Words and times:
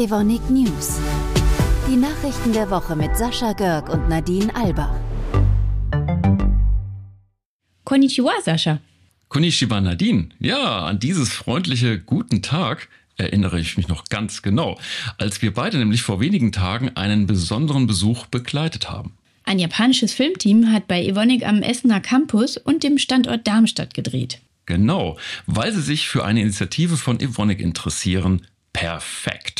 Evonik 0.00 0.48
News. 0.48 0.98
Die 1.86 1.96
Nachrichten 1.96 2.54
der 2.54 2.70
Woche 2.70 2.96
mit 2.96 3.14
Sascha 3.18 3.52
Görg 3.52 3.90
und 3.90 4.08
Nadine 4.08 4.50
Alba. 4.56 4.98
Konnichiwa, 7.84 8.32
Sascha. 8.42 8.80
Konnichiwa, 9.28 9.78
Nadine. 9.82 10.30
Ja, 10.38 10.86
an 10.86 11.00
dieses 11.00 11.28
freundliche 11.28 11.98
Guten 11.98 12.40
Tag 12.40 12.88
erinnere 13.18 13.60
ich 13.60 13.76
mich 13.76 13.88
noch 13.88 14.04
ganz 14.06 14.40
genau, 14.40 14.80
als 15.18 15.42
wir 15.42 15.52
beide 15.52 15.76
nämlich 15.76 16.00
vor 16.00 16.18
wenigen 16.18 16.50
Tagen 16.50 16.96
einen 16.96 17.26
besonderen 17.26 17.86
Besuch 17.86 18.24
begleitet 18.24 18.88
haben. 18.88 19.12
Ein 19.44 19.58
japanisches 19.58 20.14
Filmteam 20.14 20.72
hat 20.72 20.88
bei 20.88 21.04
Evonik 21.04 21.46
am 21.46 21.60
Essener 21.60 22.00
Campus 22.00 22.56
und 22.56 22.84
dem 22.84 22.96
Standort 22.96 23.46
Darmstadt 23.46 23.92
gedreht. 23.92 24.40
Genau, 24.64 25.18
weil 25.44 25.74
sie 25.74 25.82
sich 25.82 26.08
für 26.08 26.24
eine 26.24 26.40
Initiative 26.40 26.96
von 26.96 27.20
Evonik 27.20 27.60
interessieren. 27.60 28.46
Perfekt. 28.72 29.59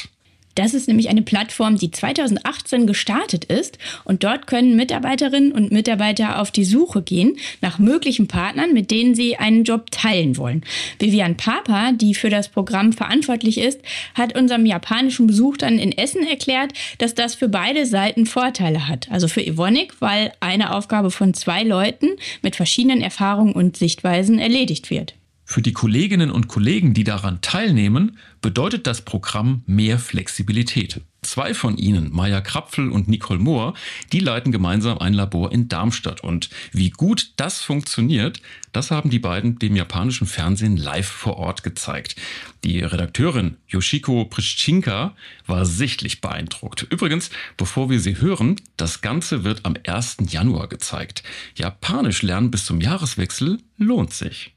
Das 0.55 0.75
ist 0.75 0.89
nämlich 0.89 1.09
eine 1.09 1.23
Plattform, 1.23 1.77
die 1.77 1.91
2018 1.91 2.87
gestartet 2.87 3.45
ist 3.45 3.79
und 4.05 4.25
dort 4.25 4.47
können 4.47 4.77
Mitarbeiterinnen 4.77 5.53
und 5.53 5.71
Mitarbeiter 5.71 6.41
auf 6.41 6.51
die 6.51 6.65
Suche 6.65 7.03
gehen 7.03 7.37
nach 7.61 7.79
möglichen 7.79 8.27
Partnern, 8.27 8.73
mit 8.73 8.91
denen 8.91 9.15
sie 9.15 9.37
einen 9.37 9.65
Job 9.65 9.91
teilen 9.91 10.37
wollen. 10.37 10.65
Vivian 10.99 11.37
Papa, 11.37 11.93
die 11.93 12.15
für 12.15 12.31
das 12.31 12.49
Programm 12.49 12.93
verantwortlich 12.93 13.59
ist, 13.59 13.81
hat 14.15 14.37
unserem 14.37 14.67
japanischen 14.67 15.27
Besuch 15.27 15.57
dann 15.57 15.79
in 15.79 15.93
Essen 15.93 16.27
erklärt, 16.27 16.73
dass 16.99 17.15
das 17.15 17.35
für 17.35 17.49
beide 17.49 17.87
Seiten 17.87 18.27
Vorteile 18.27 18.89
hat. 18.89 19.09
Also 19.11 19.29
für 19.29 19.45
Evonik, 19.45 19.95
weil 20.01 20.33
eine 20.41 20.75
Aufgabe 20.75 21.11
von 21.11 21.33
zwei 21.35 21.63
Leuten 21.63 22.09
mit 22.43 22.57
verschiedenen 22.57 23.03
Erfahrungen 23.03 23.53
und 23.53 23.77
Sichtweisen 23.77 24.39
erledigt 24.39 24.91
wird. 24.91 25.15
Für 25.53 25.63
die 25.63 25.73
Kolleginnen 25.73 26.31
und 26.31 26.47
Kollegen, 26.47 26.95
die 26.95 27.03
daran 27.03 27.41
teilnehmen, 27.41 28.19
bedeutet 28.41 28.87
das 28.87 29.03
Programm 29.03 29.65
mehr 29.67 29.99
Flexibilität. 29.99 31.01
Zwei 31.23 31.55
von 31.55 31.77
ihnen, 31.77 32.13
Maya 32.13 32.41
Krapfel 32.41 32.89
und 32.89 33.09
Nicole 33.09 33.41
Mohr, 33.41 33.75
die 34.13 34.21
leiten 34.21 34.53
gemeinsam 34.53 34.99
ein 34.99 35.13
Labor 35.13 35.51
in 35.51 35.67
Darmstadt. 35.67 36.23
Und 36.23 36.51
wie 36.71 36.91
gut 36.91 37.33
das 37.35 37.63
funktioniert, 37.63 38.41
das 38.73 38.93
haben 38.93 39.11
die 39.11 39.19
beiden 39.19 39.59
dem 39.59 39.75
japanischen 39.75 40.29
Fernsehen 40.29 40.77
live 40.77 41.09
vor 41.09 41.37
Ort 41.39 41.65
gezeigt. 41.65 42.15
Die 42.63 42.79
Redakteurin 42.79 43.57
Yoshiko 43.67 44.27
Prischinka 44.27 45.17
war 45.49 45.67
sichtlich 45.67 46.21
beeindruckt. 46.21 46.87
Übrigens, 46.91 47.31
bevor 47.57 47.91
wir 47.91 47.99
sie 47.99 48.21
hören, 48.21 48.55
das 48.77 49.01
Ganze 49.01 49.43
wird 49.43 49.65
am 49.65 49.75
1. 49.85 50.19
Januar 50.29 50.69
gezeigt. 50.69 51.25
Japanisch 51.57 52.23
lernen 52.23 52.53
bis 52.53 52.67
zum 52.67 52.81
Jahreswechsel 52.81 53.59
lohnt 53.79 54.13
sich. 54.15 54.55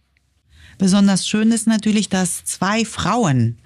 Besonders 0.77 1.27
schön 1.27 1.51
ist 1.51 1.67
natürlich, 1.67 2.09
dass 2.09 2.45
zwei 2.45 2.85
Frauen 2.85 3.57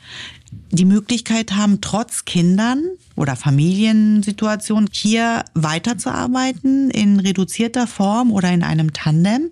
die 0.71 0.85
Möglichkeit 0.85 1.55
haben, 1.55 1.81
trotz 1.81 2.25
Kindern 2.25 2.83
oder 3.15 3.35
Familiensituation 3.35 4.87
hier 4.91 5.43
weiterzuarbeiten 5.53 6.89
in 6.91 7.19
reduzierter 7.19 7.87
Form 7.87 8.31
oder 8.31 8.51
in 8.51 8.63
einem 8.63 8.93
Tandem. 8.93 9.49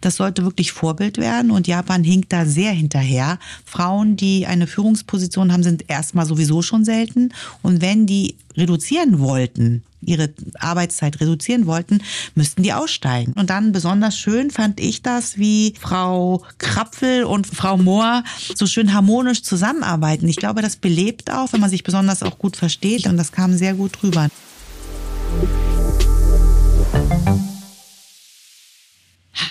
Das 0.00 0.16
sollte 0.16 0.44
wirklich 0.44 0.72
Vorbild 0.72 1.18
werden 1.18 1.50
und 1.50 1.66
Japan 1.66 2.04
hinkt 2.04 2.32
da 2.32 2.46
sehr 2.46 2.72
hinterher. 2.72 3.38
Frauen, 3.64 4.16
die 4.16 4.46
eine 4.46 4.66
Führungsposition 4.66 5.52
haben, 5.52 5.62
sind 5.62 5.84
erstmal 5.88 6.26
sowieso 6.26 6.62
schon 6.62 6.84
selten 6.84 7.32
und 7.62 7.80
wenn 7.80 8.06
die 8.06 8.36
reduzieren 8.58 9.20
wollten, 9.20 9.82
ihre 10.00 10.30
Arbeitszeit 10.58 11.20
reduzieren 11.20 11.66
wollten, 11.66 12.02
müssten 12.34 12.62
die 12.62 12.72
aussteigen. 12.72 13.32
Und 13.32 13.50
dann 13.50 13.72
besonders 13.72 14.18
schön 14.18 14.50
fand 14.50 14.80
ich 14.80 15.02
das, 15.02 15.38
wie 15.38 15.74
Frau 15.80 16.42
Krapfel 16.58 17.24
und 17.24 17.46
Frau 17.46 17.76
Mohr 17.76 18.24
so 18.54 18.66
schön 18.66 18.92
harmonisch 18.92 19.42
zusammenarbeiten. 19.42 20.28
Ich 20.28 20.36
glaube, 20.36 20.62
das 20.62 20.76
belebt 20.76 21.30
auch, 21.32 21.52
wenn 21.52 21.60
man 21.60 21.70
sich 21.70 21.84
besonders 21.84 22.22
auch 22.22 22.38
gut 22.38 22.56
versteht 22.56 23.06
und 23.06 23.16
das 23.16 23.32
kam 23.32 23.54
sehr 23.54 23.74
gut 23.74 24.02
rüber. 24.02 24.28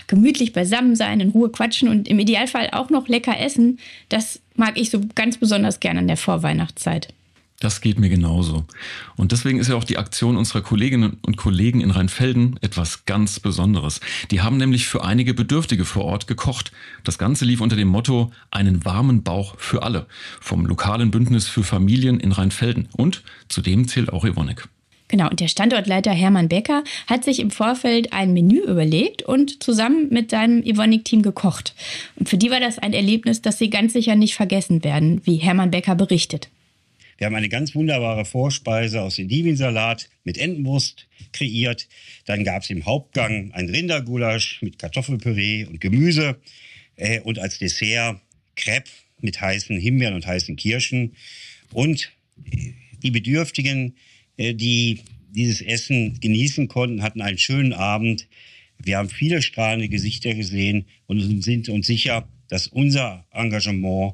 Gemütlich 0.08 0.54
beisammen 0.54 0.96
sein, 0.96 1.20
in 1.20 1.32
Ruhe 1.32 1.50
quatschen 1.50 1.90
und 1.90 2.08
im 2.08 2.20
Idealfall 2.20 2.70
auch 2.72 2.90
noch 2.90 3.10
lecker 3.10 3.38
essen, 3.40 3.80
das 4.08 4.40
mag 4.56 4.80
ich 4.80 4.90
so 4.90 5.02
ganz 5.16 5.38
besonders 5.38 5.82
gerne 5.82 6.00
in 6.00 6.08
der 6.08 6.18
Vorweihnachtszeit. 6.18 7.14
Das 7.60 7.82
geht 7.82 7.98
mir 7.98 8.10
genauso. 8.10 8.66
Und 9.16 9.32
deswegen 9.32 9.60
ist 9.60 9.68
ja 9.68 9.76
auch 9.76 9.84
die 9.84 9.98
Aktion 9.98 10.38
unserer 10.38 10.62
Kolleginnen 10.62 11.18
und 11.24 11.38
Kollegen 11.38 11.82
in 11.82 11.90
Rheinfelden 11.90 12.60
etwas 12.62 13.06
ganz 13.06 13.40
Besonderes. 13.40 14.00
Die 14.30 14.42
haben 14.42 14.58
nämlich 14.58 14.88
für 14.88 15.04
einige 15.04 15.34
Bedürftige 15.34 15.84
vor 15.84 16.06
Ort 16.06 16.28
gekocht. 16.28 16.72
Das 17.04 17.18
Ganze 17.18 17.46
lief 17.46 17.60
unter 17.60 17.76
dem 17.76 17.88
Motto 17.88 18.32
einen 18.52 18.86
warmen 18.86 19.24
Bauch 19.24 19.56
für 19.58 19.82
alle 19.82 20.06
vom 20.40 20.68
lokalen 20.68 21.10
Bündnis 21.10 21.48
für 21.48 21.64
Familien 21.64 22.20
in 22.20 22.32
Rheinfelden. 22.32 22.90
Und 22.92 23.24
zu 23.50 23.62
dem 23.62 23.88
zählt 23.88 24.14
auch 24.14 24.24
Evonik. 24.24 24.68
Genau, 25.08 25.28
und 25.30 25.40
der 25.40 25.48
Standortleiter 25.48 26.12
Hermann 26.12 26.50
Becker 26.50 26.84
hat 27.08 27.24
sich 27.24 27.40
im 27.40 27.50
Vorfeld 27.50 28.14
ein 28.14 28.34
Menü 28.34 28.60
überlegt 28.60 29.24
und 29.24 29.64
zusammen 29.64 30.10
mit 30.12 30.30
seinem 30.30 30.62
Evonik-Team 30.62 31.24
gekocht. 31.24 31.74
Und 32.18 32.30
für 32.30 32.38
die 32.38 32.52
war 32.52 32.60
das 32.60 32.78
ein 32.78 32.94
Erlebnis, 32.94 33.42
das 33.42 33.58
sie 33.58 33.72
ganz 33.72 33.94
sicher 33.94 34.16
nicht 34.16 34.36
vergessen 34.36 34.84
werden, 34.84 35.22
wie 35.24 35.38
Hermann 35.38 35.72
Becker 35.72 35.96
berichtet. 35.96 36.50
Wir 37.18 37.26
haben 37.26 37.36
eine 37.36 37.50
ganz 37.50 37.74
wunderbare 37.74 38.26
Vorspeise 38.26 39.02
aus 39.02 39.16
dem 39.16 39.28
Divinsalat 39.28 40.10
mit 40.24 40.38
Entenwurst 40.38 41.08
kreiert. 41.34 41.88
Dann 42.26 42.44
gab 42.44 42.64
es 42.64 42.70
im 42.70 42.86
Hauptgang 42.86 43.52
ein 43.54 43.70
Rindergulasch 43.70 44.62
mit 44.62 44.78
Kartoffelpüree 44.78 45.66
und 45.66 45.82
Gemüse. 45.82 46.40
Äh, 46.96 47.22
und 47.22 47.40
als 47.40 47.58
Dessert 47.58 48.22
Crepe 48.56 48.90
mit 49.20 49.42
heißen 49.42 49.80
Himbeeren 49.80 50.14
und 50.14 50.28
heißen 50.28 50.56
Kirschen. 50.56 51.16
Und 51.72 52.12
die 53.02 53.12
Bedürftigen, 53.12 53.96
äh, 54.38 54.54
die 54.54 55.02
dieses 55.30 55.62
Essen 55.62 56.20
genießen 56.20 56.68
konnten, 56.68 57.02
hatten 57.02 57.22
einen 57.22 57.38
schönen 57.38 57.74
Abend. 57.74 58.28
Wir 58.78 58.98
haben 58.98 59.10
viele 59.10 59.42
strahlende 59.42 59.90
Gesichter 59.90 60.34
gesehen 60.34 60.86
und 61.08 61.44
sind 61.44 61.70
uns 61.70 61.88
sicher, 61.88 62.28
dass 62.48 62.68
unser 62.68 63.26
Engagement 63.32 64.14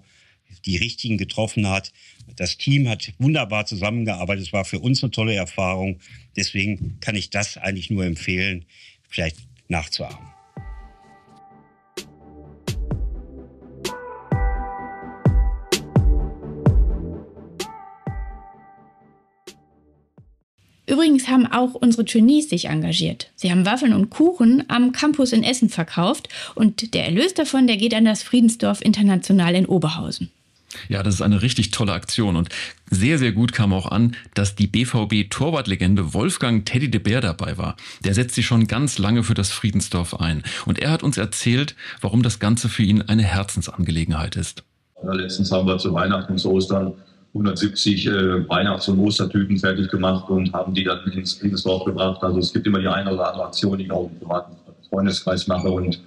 die 0.66 0.78
richtigen 0.78 1.18
getroffen 1.18 1.68
hat. 1.68 1.92
Das 2.36 2.58
Team 2.58 2.88
hat 2.88 3.14
wunderbar 3.20 3.66
zusammengearbeitet. 3.66 4.48
Es 4.48 4.54
war 4.54 4.66
für 4.66 4.80
uns 4.80 5.04
eine 5.04 5.12
tolle 5.12 5.36
Erfahrung. 5.36 6.00
Deswegen 6.36 7.00
kann 7.00 7.16
ich 7.16 7.30
das 7.30 7.58
eigentlich 7.58 7.90
nur 7.90 8.06
empfehlen, 8.06 8.66
vielleicht 9.10 9.38
nachzuahmen. 9.68 10.34
Übrigens 20.94 21.28
haben 21.28 21.48
auch 21.48 21.74
unsere 21.74 22.06
Trainees 22.06 22.50
sich 22.50 22.66
engagiert. 22.66 23.32
Sie 23.36 23.50
haben 23.50 23.66
Waffeln 23.66 23.94
und 23.94 24.10
Kuchen 24.10 24.64
am 24.68 24.92
Campus 24.92 25.34
in 25.34 25.44
Essen 25.44 25.70
verkauft 25.70 26.30
und 26.54 26.94
der 26.94 27.06
Erlös 27.06 27.34
davon, 27.34 27.66
der 27.66 27.78
geht 27.78 27.94
an 27.96 28.06
das 28.06 28.22
Friedensdorf 28.22 28.82
International 28.82 29.56
in 29.56 29.66
Oberhausen. 29.66 30.30
Ja, 30.90 31.04
das 31.04 31.16
ist 31.16 31.22
eine 31.22 31.42
richtig 31.42 31.72
tolle 31.72 31.94
Aktion 31.94 32.36
und 32.36 32.50
sehr, 32.90 33.18
sehr 33.18 33.32
gut 33.32 33.54
kam 33.54 33.74
auch 33.74 33.88
an, 33.88 34.16
dass 34.34 34.56
die 34.56 34.68
BVB-Torwartlegende 34.68 36.14
Wolfgang 36.14 36.66
Teddy 36.66 36.92
de 36.92 37.02
Beer 37.02 37.22
dabei 37.22 37.58
war. 37.58 37.76
Der 38.04 38.14
setzt 38.14 38.36
sich 38.36 38.46
schon 38.46 38.68
ganz 38.68 38.98
lange 38.98 39.24
für 39.24 39.34
das 39.34 39.52
Friedensdorf 39.52 40.20
ein 40.20 40.44
und 40.66 40.80
er 40.80 40.92
hat 40.92 41.04
uns 41.04 41.18
erzählt, 41.18 41.76
warum 42.02 42.24
das 42.24 42.40
Ganze 42.40 42.70
für 42.70 42.84
ihn 42.84 43.02
eine 43.02 43.24
Herzensangelegenheit 43.24 44.36
ist. 44.36 44.64
Letztens 45.04 45.52
haben 45.52 45.68
wir 45.68 45.78
zu 45.78 45.94
Weihnachten 45.94 46.34
und 46.34 46.38
zu 46.38 46.52
Ostern 46.52 46.94
170 47.34 48.06
äh, 48.06 48.48
Weihnachts- 48.48 48.88
und 48.88 49.00
Ostertüten 49.00 49.58
fertig 49.58 49.90
gemacht 49.90 50.30
und 50.30 50.54
haben 50.54 50.74
die 50.74 50.84
dann 50.84 51.04
ins 51.12 51.34
Friedensdorf 51.34 51.86
gebracht. 51.86 52.22
Also 52.22 52.40
es 52.40 52.54
gibt 52.54 52.68
immer 52.68 52.80
die 52.80 52.88
eine 52.88 53.12
oder 53.12 53.30
andere 53.30 53.48
Aktion, 53.48 53.78
die 53.78 53.86
ich 53.86 53.92
auch 53.92 54.10
im 54.10 54.20
privaten 54.20 54.56
Freundeskreis 54.90 55.48
mache 55.48 55.70
und 55.70 56.00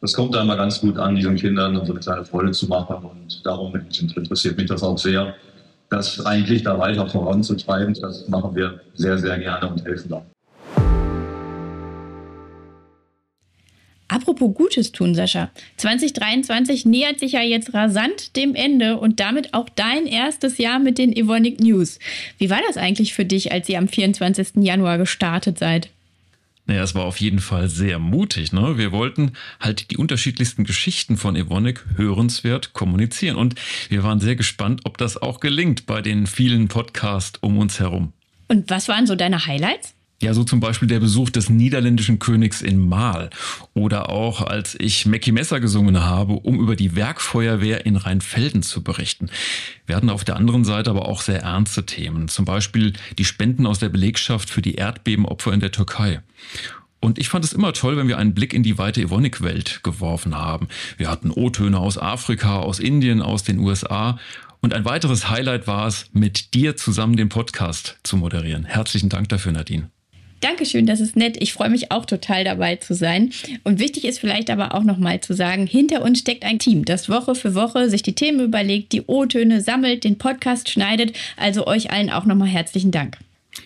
das 0.00 0.14
kommt 0.14 0.34
da 0.34 0.42
immer 0.42 0.56
ganz 0.56 0.80
gut 0.80 0.96
an, 0.98 1.14
diesen 1.14 1.36
Kindern 1.36 1.74
so 1.84 1.92
eine 1.92 2.00
kleine 2.00 2.24
Freude 2.24 2.52
zu 2.52 2.66
machen. 2.68 3.04
Und 3.04 3.44
darum 3.44 3.74
interessiert 3.74 4.56
mich 4.56 4.66
das 4.66 4.82
auch 4.82 4.96
sehr, 4.96 5.34
das 5.90 6.24
eigentlich 6.24 6.62
da 6.62 6.78
weiter 6.78 7.06
voranzutreiben. 7.06 7.94
Das 8.00 8.26
machen 8.28 8.54
wir 8.54 8.80
sehr, 8.94 9.18
sehr 9.18 9.38
gerne 9.38 9.68
und 9.68 9.84
helfen 9.84 10.08
da. 10.08 10.24
Apropos 14.08 14.54
Gutes 14.54 14.90
tun, 14.90 15.14
Sascha. 15.14 15.50
2023 15.76 16.84
nähert 16.84 17.20
sich 17.20 17.32
ja 17.32 17.42
jetzt 17.42 17.74
rasant 17.74 18.34
dem 18.36 18.56
Ende 18.56 18.98
und 18.98 19.20
damit 19.20 19.54
auch 19.54 19.68
dein 19.68 20.06
erstes 20.06 20.58
Jahr 20.58 20.80
mit 20.80 20.98
den 20.98 21.12
Evonik 21.12 21.60
News. 21.60 22.00
Wie 22.38 22.50
war 22.50 22.58
das 22.66 22.76
eigentlich 22.76 23.14
für 23.14 23.24
dich, 23.24 23.52
als 23.52 23.68
ihr 23.68 23.78
am 23.78 23.86
24. 23.86 24.64
Januar 24.64 24.98
gestartet 24.98 25.58
seid? 25.58 25.90
Naja, 26.66 26.82
es 26.82 26.94
war 26.94 27.04
auf 27.04 27.20
jeden 27.20 27.40
Fall 27.40 27.68
sehr 27.68 27.98
mutig. 27.98 28.52
Ne? 28.52 28.78
Wir 28.78 28.92
wollten 28.92 29.32
halt 29.58 29.90
die 29.90 29.96
unterschiedlichsten 29.96 30.64
Geschichten 30.64 31.16
von 31.16 31.34
Evonik 31.36 31.84
hörenswert 31.96 32.72
kommunizieren. 32.72 33.36
Und 33.36 33.54
wir 33.88 34.02
waren 34.02 34.20
sehr 34.20 34.36
gespannt, 34.36 34.82
ob 34.84 34.98
das 34.98 35.16
auch 35.20 35.40
gelingt 35.40 35.86
bei 35.86 36.00
den 36.02 36.26
vielen 36.26 36.68
Podcasts 36.68 37.38
um 37.42 37.58
uns 37.58 37.80
herum. 37.80 38.12
Und 38.48 38.70
was 38.70 38.88
waren 38.88 39.06
so 39.06 39.16
deine 39.16 39.46
Highlights? 39.46 39.94
Ja, 40.22 40.34
so 40.34 40.44
zum 40.44 40.60
Beispiel 40.60 40.86
der 40.86 41.00
Besuch 41.00 41.30
des 41.30 41.48
niederländischen 41.48 42.18
Königs 42.18 42.60
in 42.60 42.86
Mahl 42.86 43.30
oder 43.72 44.10
auch 44.10 44.42
als 44.42 44.76
ich 44.78 45.06
Mackie 45.06 45.32
Messer 45.32 45.60
gesungen 45.60 46.04
habe, 46.04 46.34
um 46.34 46.60
über 46.60 46.76
die 46.76 46.94
Werkfeuerwehr 46.94 47.86
in 47.86 47.96
Rheinfelden 47.96 48.62
zu 48.62 48.82
berichten. 48.82 49.30
Wir 49.86 49.96
hatten 49.96 50.10
auf 50.10 50.22
der 50.22 50.36
anderen 50.36 50.64
Seite 50.64 50.90
aber 50.90 51.08
auch 51.08 51.22
sehr 51.22 51.40
ernste 51.40 51.86
Themen, 51.86 52.28
zum 52.28 52.44
Beispiel 52.44 52.92
die 53.16 53.24
Spenden 53.24 53.66
aus 53.66 53.78
der 53.78 53.88
Belegschaft 53.88 54.50
für 54.50 54.60
die 54.60 54.74
Erdbebenopfer 54.74 55.54
in 55.54 55.60
der 55.60 55.72
Türkei. 55.72 56.20
Und 57.00 57.18
ich 57.18 57.30
fand 57.30 57.42
es 57.46 57.54
immer 57.54 57.72
toll, 57.72 57.96
wenn 57.96 58.08
wir 58.08 58.18
einen 58.18 58.34
Blick 58.34 58.52
in 58.52 58.62
die 58.62 58.76
weite 58.76 59.00
Evonik-Welt 59.00 59.80
geworfen 59.82 60.36
haben. 60.36 60.68
Wir 60.98 61.10
hatten 61.10 61.30
O-Töne 61.30 61.78
aus 61.78 61.96
Afrika, 61.96 62.58
aus 62.58 62.78
Indien, 62.78 63.22
aus 63.22 63.42
den 63.42 63.58
USA. 63.58 64.18
Und 64.60 64.74
ein 64.74 64.84
weiteres 64.84 65.30
Highlight 65.30 65.66
war 65.66 65.86
es, 65.86 66.10
mit 66.12 66.52
dir 66.52 66.76
zusammen 66.76 67.16
den 67.16 67.30
Podcast 67.30 67.98
zu 68.02 68.18
moderieren. 68.18 68.66
Herzlichen 68.66 69.08
Dank 69.08 69.30
dafür, 69.30 69.52
Nadine. 69.52 69.88
Dankeschön, 70.40 70.86
das 70.86 71.00
ist 71.00 71.16
nett. 71.16 71.36
Ich 71.38 71.52
freue 71.52 71.68
mich 71.68 71.92
auch 71.92 72.06
total 72.06 72.44
dabei 72.44 72.76
zu 72.76 72.94
sein. 72.94 73.30
Und 73.62 73.78
wichtig 73.78 74.06
ist 74.06 74.18
vielleicht 74.18 74.48
aber 74.48 74.74
auch 74.74 74.82
nochmal 74.82 75.20
zu 75.20 75.34
sagen, 75.34 75.66
hinter 75.66 76.02
uns 76.02 76.20
steckt 76.20 76.44
ein 76.44 76.58
Team, 76.58 76.84
das 76.86 77.10
Woche 77.10 77.34
für 77.34 77.54
Woche 77.54 77.90
sich 77.90 78.02
die 78.02 78.14
Themen 78.14 78.40
überlegt, 78.40 78.92
die 78.92 79.02
O-Töne 79.02 79.60
sammelt, 79.60 80.04
den 80.04 80.16
Podcast 80.16 80.70
schneidet. 80.70 81.14
Also 81.36 81.66
euch 81.66 81.90
allen 81.90 82.10
auch 82.10 82.24
nochmal 82.24 82.48
herzlichen 82.48 82.90
Dank. 82.90 83.18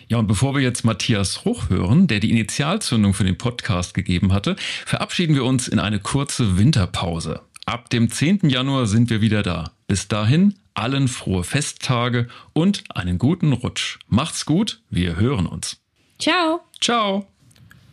Ja, 0.07 0.17
und 0.17 0.27
bevor 0.27 0.53
wir 0.53 0.61
jetzt 0.61 0.83
Matthias 0.83 1.45
Ruch 1.45 1.69
hören, 1.69 2.07
der 2.07 2.19
die 2.19 2.31
Initialzündung 2.31 3.13
für 3.13 3.23
den 3.23 3.37
Podcast 3.37 3.93
gegeben 3.93 4.33
hatte, 4.33 4.55
verabschieden 4.85 5.35
wir 5.35 5.45
uns 5.45 5.67
in 5.67 5.79
eine 5.79 5.99
kurze 5.99 6.57
Winterpause. 6.57 7.41
Ab 7.65 7.89
dem 7.89 8.11
10. 8.11 8.49
Januar 8.49 8.85
sind 8.85 9.09
wir 9.09 9.21
wieder 9.21 9.43
da. 9.43 9.71
Bis 9.87 10.07
dahin 10.07 10.55
allen 10.73 11.07
frohe 11.07 11.43
Festtage 11.43 12.27
und 12.53 12.83
einen 12.89 13.17
guten 13.17 13.53
Rutsch. 13.53 13.97
Macht's 14.07 14.45
gut, 14.45 14.81
wir 14.89 15.15
hören 15.15 15.45
uns. 15.45 15.84
Ciao. 16.19 16.61
Ciao. 16.81 17.25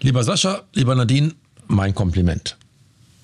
Lieber 0.01 0.23
Sascha, 0.25 0.63
lieber 0.75 0.95
Nadine, 0.95 1.33
mein 1.67 1.95
Kompliment. 1.95 2.57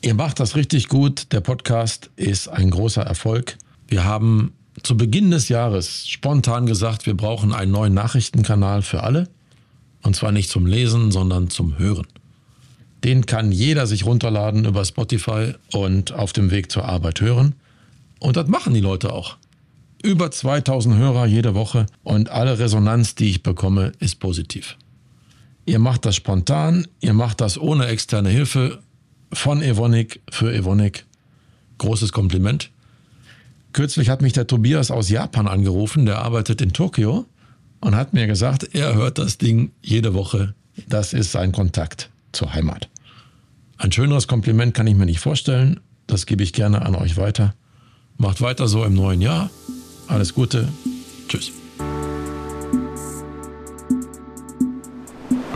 Ihr 0.01 0.15
macht 0.15 0.41
das 0.41 0.57
richtig 0.57 0.89
gut. 0.89 1.33
Der 1.33 1.41
Podcast 1.41 2.11
ist 2.17 2.49
ein 2.49 2.71
großer 2.71 3.03
Erfolg. 3.03 3.57
Wir 3.89 4.05
haben 4.05 4.53
zu 4.83 4.97
Beginn 4.97 5.31
des 5.31 5.49
Jahres 5.49 6.09
spontan 6.09 6.67
gesagt, 6.67 7.07
wir 7.07 7.17
brauchen 7.17 7.53
einen 7.53 7.73
neuen 7.73 7.95
Nachrichtenkanal 7.95 8.83
für 8.83 9.03
alle. 9.03 9.29
Und 10.03 10.15
zwar 10.15 10.33
nicht 10.33 10.51
zum 10.51 10.67
Lesen, 10.67 11.11
sondern 11.11 11.51
zum 11.51 11.79
Hören. 11.79 12.07
Den 13.05 13.27
kann 13.27 13.53
jeder 13.53 13.87
sich 13.87 14.05
runterladen 14.05 14.65
über 14.65 14.85
Spotify 14.85 15.55
und 15.73 16.13
auf 16.13 16.33
dem 16.33 16.51
Weg 16.51 16.71
zur 16.71 16.85
Arbeit 16.85 17.21
hören. 17.21 17.55
Und 18.19 18.37
das 18.37 18.49
machen 18.49 18.75
die 18.75 18.81
Leute 18.81 19.13
auch. 19.13 19.37
Über 20.03 20.31
2000 20.31 20.97
Hörer 20.97 21.27
jede 21.27 21.55
Woche 21.55 21.87
und 22.05 22.31
alle 22.31 22.59
Resonanz, 22.59 23.15
die 23.15 23.31
ich 23.31 23.43
bekomme, 23.43 23.93
ist 23.99 24.21
positiv. 24.21 24.77
Ihr 25.69 25.79
macht 25.79 26.07
das 26.07 26.17
spontan, 26.17 26.89
ihr 27.01 27.13
macht 27.13 27.43
das 27.43 27.59
ohne 27.59 27.89
externe 27.89 28.31
Hilfe 28.31 28.79
von 29.35 29.61
Evonik 29.61 30.23
für 30.31 30.51
Evonik. 30.51 31.05
Großes 31.77 32.11
Kompliment. 32.11 32.71
Kürzlich 33.75 34.09
hat 34.09 34.23
mich 34.23 34.33
der 34.33 34.47
Tobias 34.47 34.91
aus 34.91 35.11
Japan 35.11 35.47
angerufen, 35.47 36.07
der 36.07 36.21
arbeitet 36.23 36.63
in 36.63 36.73
Tokio 36.73 37.27
und 37.81 37.95
hat 37.95 38.15
mir 38.15 38.27
gesagt, 38.27 38.71
er 38.73 38.95
hört 38.95 39.19
das 39.19 39.37
Ding 39.37 39.73
jede 39.83 40.15
Woche. 40.15 40.55
Das 40.89 41.13
ist 41.13 41.33
sein 41.33 41.53
Kontakt 41.53 42.09
zur 42.33 42.55
Heimat. 42.55 42.89
Ein 43.77 43.93
schöneres 43.93 44.27
Kompliment 44.27 44.73
kann 44.73 44.87
ich 44.87 44.95
mir 44.95 45.05
nicht 45.05 45.21
vorstellen. 45.21 45.81
Das 46.07 46.25
gebe 46.25 46.43
ich 46.43 46.55
gerne 46.55 46.81
an 46.81 46.95
euch 46.95 47.19
weiter. 47.19 47.55
Macht 48.17 48.41
weiter 48.41 48.69
so 48.69 48.87
im 48.87 48.95
neuen 48.95 49.21
Jahr. 49.21 49.51
Alles 50.07 50.33
Gute. 50.33 50.67
Tschüss. 51.29 51.53